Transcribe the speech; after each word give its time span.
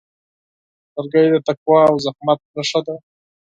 لرګی 0.95 1.25
د 1.33 1.35
تقوا 1.47 1.79
او 1.89 1.95
زحمت 2.05 2.39
نښه 2.55 2.79
ده. 2.85 2.95